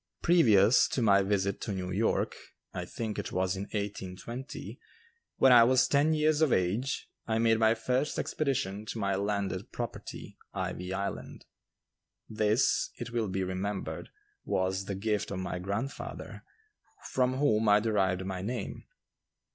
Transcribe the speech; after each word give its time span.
Previous 0.23 0.87
to 0.87 1.01
my 1.03 1.21
visit 1.21 1.61
to 1.61 1.71
New 1.71 1.91
York, 1.91 2.33
I 2.73 2.85
think 2.85 3.19
it 3.19 3.31
was 3.31 3.55
in 3.55 3.65
1820, 3.65 4.79
when 5.37 5.51
I 5.51 5.63
was 5.63 5.87
ten 5.87 6.15
years 6.15 6.41
of 6.41 6.51
age, 6.51 7.07
I 7.27 7.37
made 7.37 7.59
my 7.59 7.75
first 7.75 8.17
expedition 8.17 8.87
to 8.87 8.97
my 8.97 9.13
landed 9.13 9.71
property, 9.71 10.39
"Ivy 10.55 10.91
Island." 10.91 11.45
This, 12.27 12.89
it 12.97 13.11
will 13.11 13.27
be 13.27 13.43
remembered, 13.43 14.09
was 14.43 14.85
the 14.85 14.95
gift 14.95 15.29
of 15.29 15.37
my 15.37 15.59
grandfather, 15.59 16.45
from 17.11 17.35
whom 17.37 17.69
I 17.69 17.79
derived 17.79 18.25
my 18.25 18.41
name. 18.41 18.85